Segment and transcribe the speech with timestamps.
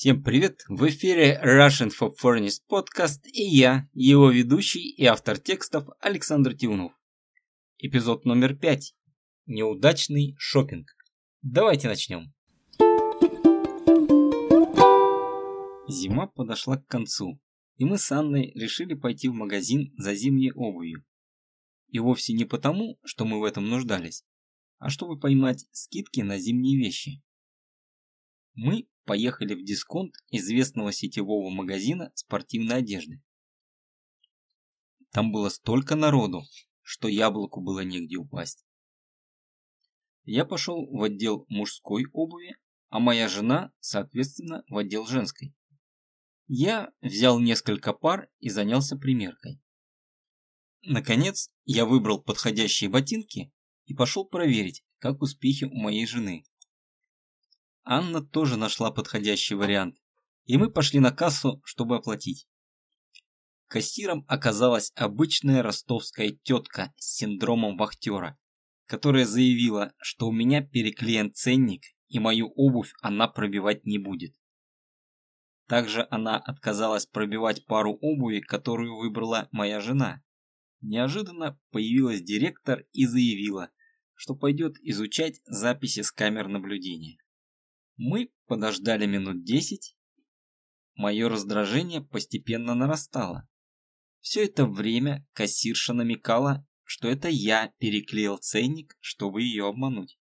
[0.00, 0.64] Всем привет!
[0.68, 6.92] В эфире Russian for Foreigners подкаст и я, его ведущий и автор текстов Александр Тиунов.
[7.78, 8.94] Эпизод номер пять.
[9.46, 10.86] Неудачный шопинг.
[11.42, 12.32] Давайте начнем.
[15.88, 17.40] Зима подошла к концу,
[17.76, 21.04] и мы с Анной решили пойти в магазин за зимней обувью.
[21.88, 24.22] И вовсе не потому, что мы в этом нуждались,
[24.78, 27.20] а чтобы поймать скидки на зимние вещи.
[28.54, 33.22] Мы поехали в дисконт известного сетевого магазина спортивной одежды.
[35.12, 36.42] Там было столько народу,
[36.82, 38.66] что яблоку было негде упасть.
[40.24, 42.54] Я пошел в отдел мужской обуви,
[42.90, 45.54] а моя жена, соответственно, в отдел женской.
[46.46, 49.58] Я взял несколько пар и занялся примеркой.
[50.82, 53.50] Наконец, я выбрал подходящие ботинки
[53.86, 56.44] и пошел проверить, как успехи у моей жены.
[57.90, 59.96] Анна тоже нашла подходящий вариант,
[60.44, 62.46] и мы пошли на кассу, чтобы оплатить.
[63.66, 68.38] Кассиром оказалась обычная ростовская тетка с синдромом вахтера,
[68.84, 74.36] которая заявила, что у меня переклеен ценник и мою обувь она пробивать не будет.
[75.66, 80.22] Также она отказалась пробивать пару обуви, которую выбрала моя жена.
[80.82, 83.70] Неожиданно появилась директор и заявила,
[84.12, 87.16] что пойдет изучать записи с камер наблюдения.
[88.00, 89.96] Мы подождали минут десять.
[90.94, 93.48] Мое раздражение постепенно нарастало.
[94.20, 100.16] Все это время кассирша намекала, что это я переклеил ценник, чтобы ее обмануть.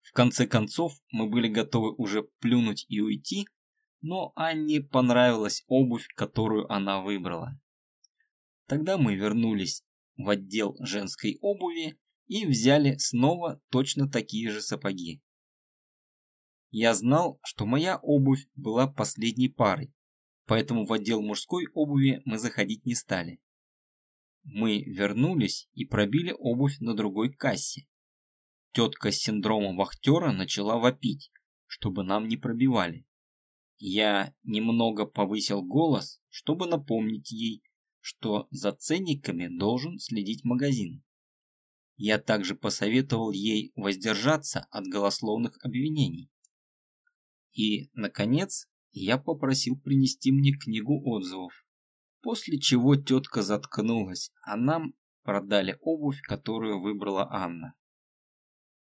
[0.00, 3.48] В конце концов, мы были готовы уже плюнуть и уйти,
[4.00, 7.60] но Анне понравилась обувь, которую она выбрала.
[8.68, 9.82] Тогда мы вернулись
[10.16, 15.20] в отдел женской обуви и взяли снова точно такие же сапоги.
[16.70, 19.94] Я знал, что моя обувь была последней парой,
[20.46, 23.40] поэтому в отдел мужской обуви мы заходить не стали.
[24.44, 27.86] Мы вернулись и пробили обувь на другой кассе.
[28.72, 31.30] Тетка с синдромом вахтера начала вопить,
[31.66, 33.06] чтобы нам не пробивали.
[33.78, 37.62] Я немного повысил голос, чтобы напомнить ей,
[38.00, 41.02] что за ценниками должен следить магазин.
[41.96, 46.30] Я также посоветовал ей воздержаться от голословных обвинений.
[47.52, 51.52] И, наконец, я попросил принести мне книгу отзывов.
[52.20, 57.74] После чего тетка заткнулась, а нам продали обувь, которую выбрала Анна.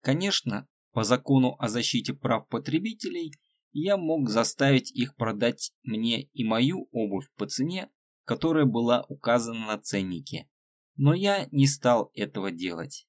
[0.00, 3.32] Конечно, по закону о защите прав потребителей
[3.72, 7.90] я мог заставить их продать мне и мою обувь по цене,
[8.24, 10.48] которая была указана на ценнике.
[10.96, 13.06] Но я не стал этого делать.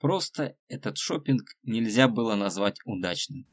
[0.00, 3.46] Просто этот шопинг нельзя было назвать удачным.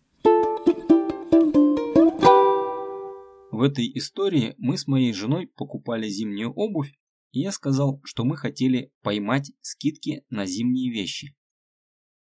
[3.51, 6.97] В этой истории мы с моей женой покупали зимнюю обувь,
[7.34, 11.35] и я сказал, что мы хотели поймать скидки на зимние вещи.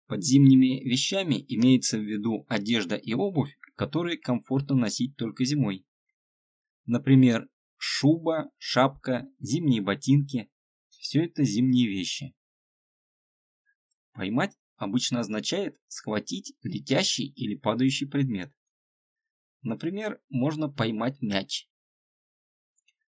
[0.08, 5.86] Под зимними вещами имеется в виду одежда и обувь, которые комфортно носить только зимой.
[6.86, 10.50] Например, шуба, шапка, зимние ботинки–
[10.88, 12.34] все это зимние вещи.
[14.12, 18.52] Поймать обычно означает схватить летящий или падающий предмет.
[19.62, 21.68] Например, можно поймать мяч.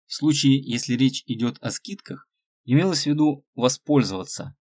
[0.05, 2.29] В случае, если речь идет о скидках,
[2.65, 4.55] имелось в виду воспользоваться,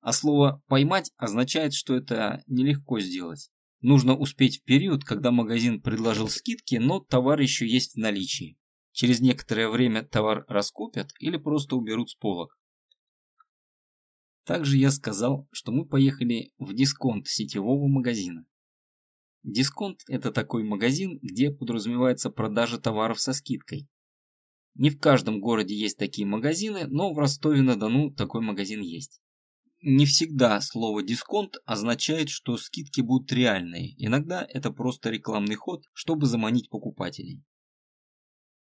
[0.00, 3.50] а слово «поймать» означает, что это нелегко сделать.
[3.80, 8.58] Нужно успеть в период, когда магазин предложил скидки, но товар еще есть в наличии.
[8.92, 12.58] Через некоторое время товар раскупят или просто уберут с полок.
[14.44, 18.46] Также я сказал, что мы поехали в дисконт сетевого магазина.
[19.44, 23.86] Дисконт– это такой магазин, где подразумевается продажа товаров со скидкой.
[24.74, 29.20] Не в каждом городе есть такие магазины, но в Ростове-на-Дону такой магазин есть.
[29.82, 33.94] Не всегда слово «дисконт» означает, что скидки будут реальные.
[34.02, 37.44] Иногда это просто рекламный ход, чтобы заманить покупателей.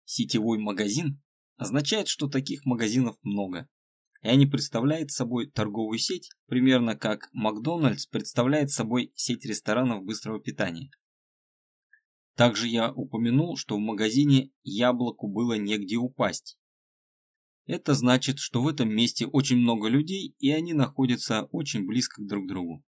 [0.06, 1.22] Сетевой магазин
[1.58, 3.68] означает, что таких магазинов много
[4.21, 10.89] и они представляют собой торговую сеть, примерно как Макдональдс представляет собой сеть ресторанов быстрого питания.
[12.36, 16.57] Также я упомянул, что в магазине яблоку было негде упасть.
[17.66, 22.45] Это значит, что в этом месте очень много людей и они находятся очень близко друг
[22.45, 22.83] к другу.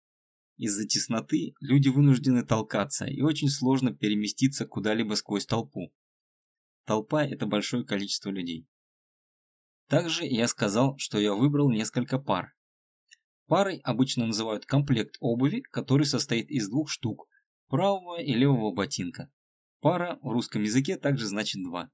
[0.56, 5.92] Из-за тесноты люди вынуждены толкаться и очень сложно переместиться куда-либо сквозь толпу.
[6.86, 8.66] Толпа– это большое количество людей.
[9.90, 12.54] Также я сказал, что я выбрал несколько пар.
[13.48, 17.26] Парой обычно называют комплект обуви, который состоит из двух штук,
[17.66, 19.32] правого и левого ботинка.
[19.80, 21.90] Пара в русском языке также значит два.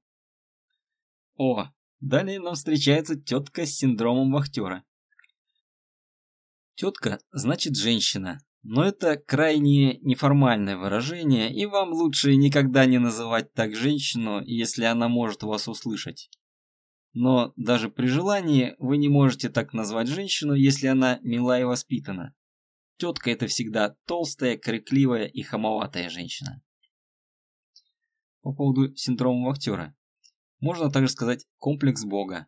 [1.37, 4.83] О, далее нам встречается тетка с синдромом вахтера.
[6.75, 13.75] Тетка значит женщина, но это крайне неформальное выражение, и вам лучше никогда не называть так
[13.75, 16.29] женщину, если она может вас услышать.
[17.13, 22.35] Но даже при желании вы не можете так назвать женщину, если она мила и воспитана.
[22.97, 26.61] Тетка это всегда толстая, крикливая и хамоватая женщина.
[28.41, 29.95] По поводу синдрома актера.
[30.59, 32.47] Можно также сказать комплекс Бога.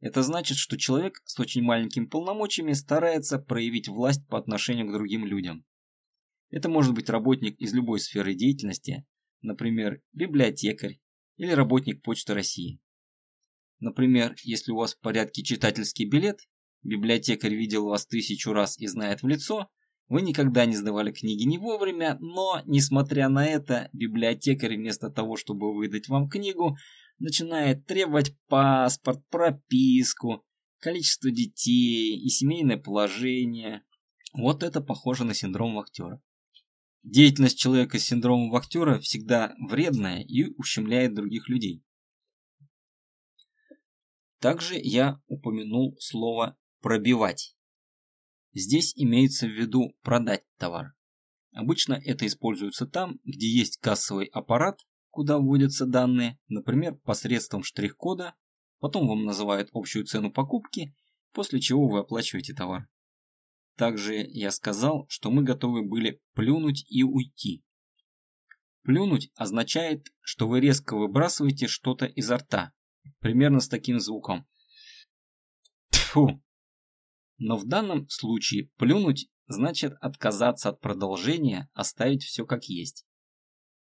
[0.00, 5.24] Это значит, что человек с очень маленькими полномочиями старается проявить власть по отношению к другим
[5.24, 5.64] людям.
[6.50, 9.06] Это может быть работник из любой сферы деятельности,
[9.40, 11.00] например, библиотекарь
[11.36, 12.80] или работник Почты России.
[13.82, 16.38] Например, если у вас в порядке читательский билет,
[16.84, 19.68] библиотекарь видел вас тысячу раз и знает в лицо,
[20.06, 25.74] вы никогда не сдавали книги не вовремя, но, несмотря на это, библиотекарь вместо того, чтобы
[25.74, 26.76] выдать вам книгу,
[27.18, 30.44] начинает требовать паспорт, прописку,
[30.78, 33.82] количество детей и семейное положение.
[34.32, 36.22] Вот это похоже на синдром вахтера.
[37.02, 41.82] Деятельность человека с синдромом вахтера всегда вредная и ущемляет других людей.
[44.42, 47.54] Также я упомянул слово «пробивать».
[48.52, 50.94] Здесь имеется в виду продать товар.
[51.52, 54.80] Обычно это используется там, где есть кассовый аппарат,
[55.10, 58.34] куда вводятся данные, например, посредством штрих-кода,
[58.80, 60.92] потом вам называют общую цену покупки,
[61.32, 62.88] после чего вы оплачиваете товар.
[63.76, 67.62] Также я сказал, что мы готовы были плюнуть и уйти.
[68.82, 72.72] Плюнуть означает, что вы резко выбрасываете что-то изо рта,
[73.20, 74.46] примерно с таким звуком.
[75.90, 76.42] Тьфу!
[77.38, 83.06] Но в данном случае плюнуть значит отказаться от продолжения, оставить все как есть.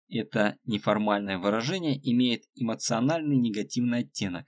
[0.09, 4.47] Это неформальное выражение имеет эмоциональный негативный оттенок.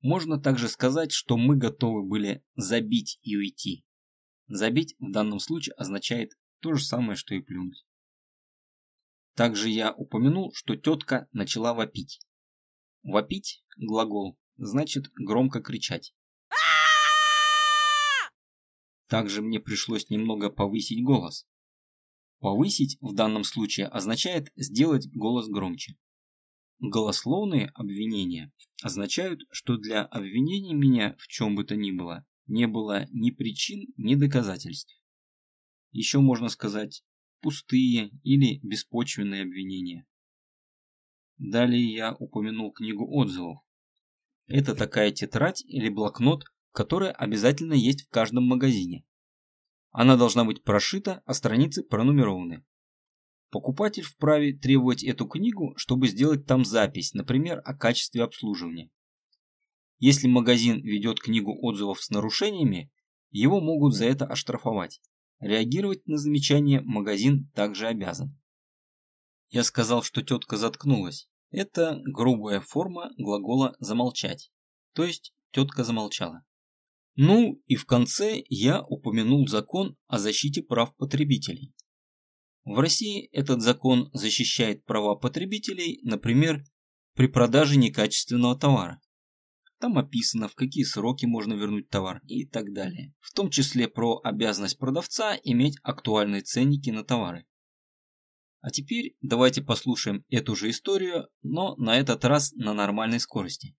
[0.00, 3.84] Можно также сказать, что мы готовы были забить и уйти.
[4.46, 7.84] Забить в данном случае означает то же самое, что и плюнуть.
[9.34, 12.20] Также я упомянул, что тетка начала вопить.
[13.02, 16.14] Вопить– глагол, значит громко кричать.
[19.08, 21.46] Также мне пришлось немного повысить голос.
[22.40, 25.96] Повысить в данном случае означает сделать голос громче.
[26.78, 28.52] Голословные обвинения
[28.82, 33.92] означают, что для обвинения меня в чем бы то ни было не было ни причин,
[33.96, 34.98] ни доказательств.
[35.92, 37.04] Еще можно сказать
[37.40, 40.06] пустые или беспочвенные обвинения.
[41.38, 43.60] Далее я упомянул книгу отзывов.
[44.46, 49.04] Это такая тетрадь или блокнот, которая обязательно есть в каждом магазине.
[49.90, 52.64] Она должна быть прошита, а страницы пронумерованы.
[53.50, 58.90] Покупатель вправе требовать эту книгу, чтобы сделать там запись, например, о качестве обслуживания.
[59.98, 62.90] Если магазин ведет книгу отзывов с нарушениями,
[63.30, 65.00] его могут за это оштрафовать.
[65.40, 68.38] Реагировать на замечание магазин также обязан.
[69.50, 71.28] Я сказал, что тетка заткнулась.
[71.50, 74.50] Это грубая форма глагола «замолчать».
[74.94, 76.44] То есть тетка замолчала.
[77.16, 81.74] Ну и в конце я упомянул закон о защите прав потребителей.
[82.64, 86.62] В России этот закон защищает права потребителей, например,
[87.14, 89.00] при продаже некачественного товара.
[89.80, 93.14] Там описано, в какие сроки можно вернуть товар и так далее.
[93.20, 97.46] В том числе про обязанность продавца иметь актуальные ценники на товары.
[98.60, 103.76] А теперь давайте послушаем эту же историю, но на этот раз на нормальной скорости.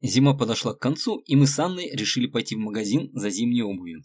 [0.00, 4.02] Зима подошла к концу, и мы с Анной решили пойти в магазин за зимней обувью.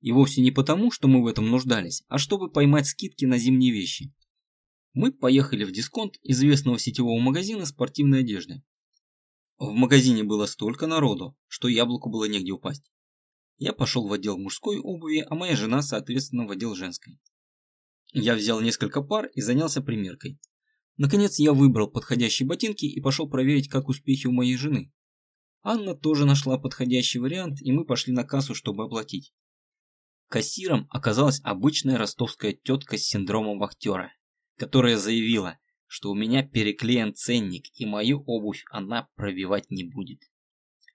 [0.00, 3.72] И вовсе не потому, что мы в этом нуждались, а чтобы поймать скидки на зимние
[3.72, 4.12] вещи.
[4.94, 8.62] Мы поехали в дисконт известного сетевого магазина спортивной одежды.
[9.58, 12.90] В магазине было столько народу, что яблоку было негде упасть.
[13.58, 17.18] Я пошел в отдел мужской обуви, а моя жена, соответственно, в отдел женской.
[18.12, 20.38] Я взял несколько пар и занялся примеркой.
[20.96, 24.92] Наконец я выбрал подходящие ботинки и пошел проверить, как успехи у моей жены.
[25.62, 29.32] Анна тоже нашла подходящий вариант, и мы пошли на кассу, чтобы оплатить.
[30.28, 34.12] Кассиром оказалась обычная ростовская тетка с синдромом вахтера,
[34.56, 40.20] которая заявила, что у меня переклеен ценник, и мою обувь она пробивать не будет.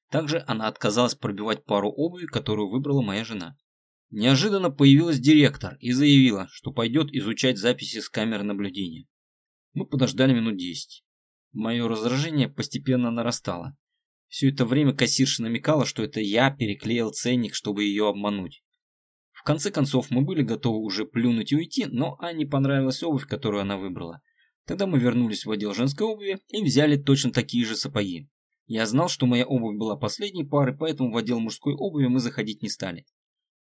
[0.10, 3.58] Также она отказалась пробивать пару обуви, которую выбрала моя жена.
[4.10, 9.06] Неожиданно появилась директор и заявила, что пойдет изучать записи с камер наблюдения.
[9.74, 11.04] Мы подождали минут десять.
[11.52, 13.76] Мое раздражение постепенно нарастало.
[14.28, 18.64] Все это время кассирша намекала, что это я переклеил ценник, чтобы ее обмануть.
[19.32, 23.62] В конце концов, мы были готовы уже плюнуть и уйти, но Анне понравилась обувь, которую
[23.62, 24.22] она выбрала.
[24.66, 28.30] Тогда мы вернулись в отдел женской обуви и взяли точно такие же сапоги.
[28.68, 32.62] Я знал, что моя обувь была последней пары, поэтому в отдел мужской обуви мы заходить
[32.62, 33.06] не стали.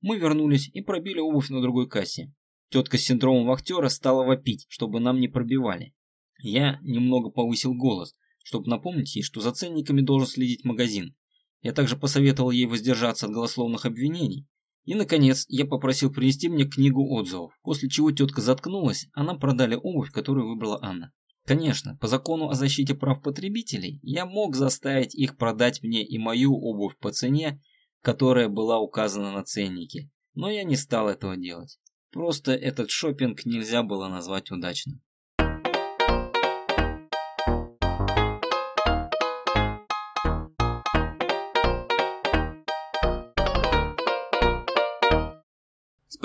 [0.00, 2.33] Мы вернулись и пробили обувь на другой кассе.
[2.71, 5.95] Тетка с синдромом вахтера стала вопить, чтобы нам не пробивали.
[6.38, 11.15] Я немного повысил голос, чтобы напомнить ей, что за ценниками должен следить магазин.
[11.61, 14.47] Я также посоветовал ей воздержаться от голословных обвинений.
[14.85, 19.75] И, наконец, я попросил принести мне книгу отзывов, после чего тетка заткнулась, а нам продали
[19.75, 21.12] обувь, которую выбрала Анна.
[21.47, 26.53] Конечно, по закону о защите прав потребителей я мог заставить их продать мне и мою
[26.55, 27.62] обувь по цене,
[28.03, 31.79] которая была указана на ценнике, но я не стал этого делать.
[32.11, 35.00] Просто этот шопинг нельзя было назвать удачным.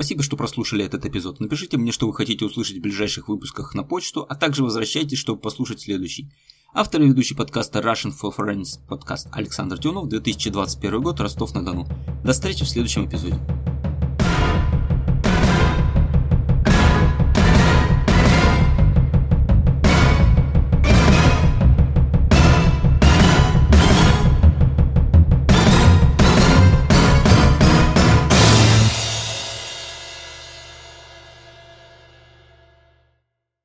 [0.02, 1.40] Спасибо, что прослушали этот эпизод.
[1.40, 5.40] Напишите мне, что вы хотите услышать в ближайших выпусках на почту, а также возвращайтесь, чтобы
[5.40, 6.32] послушать следующий.
[6.74, 11.86] Автор и ведущий подкаста Russian for Friends подкаст Александр Тюнов, 2021 год, Ростов-на-Дону.
[12.24, 13.40] До встречи в следующем эпизоде.